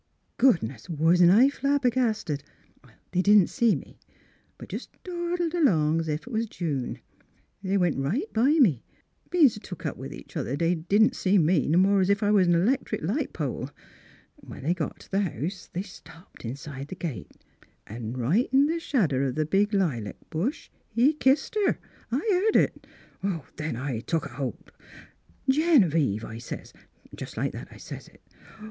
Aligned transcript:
"Goodness! 0.49 0.89
Wasn't 0.89 1.29
I 1.29 1.47
flabbergasted. 1.51 2.43
They 3.11 3.21
didn't 3.21 3.51
see 3.51 3.75
me; 3.75 3.99
but 4.57 4.67
just 4.69 4.89
dawdled 5.03 5.53
along 5.53 6.01
's 6.01 6.07
if 6.07 6.25
it 6.25 6.33
was 6.33 6.47
June. 6.47 6.97
They 7.61 7.77
went 7.77 7.99
right 7.99 8.25
by 8.33 8.53
me; 8.57 8.83
bein' 9.29 9.45
s' 9.45 9.59
took 9.61 9.85
up 9.85 9.97
with 9.97 10.11
each 10.11 10.35
other 10.35 10.55
they 10.57 10.73
didn't 10.73 11.15
see 11.15 11.37
me 11.37 11.67
no 11.67 11.77
more'n 11.77 12.01
's 12.03 12.09
if 12.09 12.23
I 12.23 12.31
was 12.31 12.47
a 12.47 12.49
'lectric 12.49 13.03
light 13.03 13.31
pole. 13.31 13.69
When 14.37 14.63
they 14.63 14.73
got 14.73 15.01
t' 15.01 15.07
the 15.11 15.19
house 15.21 15.69
they 15.71 15.83
stopped 15.83 16.45
inside 16.45 16.89
th' 16.89 16.97
gate, 16.97 17.33
an' 17.85 18.13
.right 18.13 18.49
in 18.51 18.65
the 18.65 18.79
shadder 18.79 19.25
of 19.27 19.35
the 19.35 19.45
big 19.45 19.71
lilac 19.71 20.17
bush 20.31 20.71
Mdss 20.97 20.97
Fhilura's 20.97 20.97
Wedding 20.97 21.03
Gown 21.05 21.05
he 21.11 21.13
kissed 21.13 21.55
her. 21.67 21.79
I 22.11 22.49
heerd 22.53 22.63
it. 22.63 22.87
Then 23.57 23.75
I 23.75 23.99
took 23.99 24.25
a 24.25 24.29
holt. 24.29 24.71
"'Genevieve!' 25.47 26.25
I 26.25 26.39
sez; 26.39 26.73
just 27.15 27.35
hke 27.35 27.51
that 27.51 27.67
I 27.69 27.77
sez 27.77 28.07
it. 28.07 28.23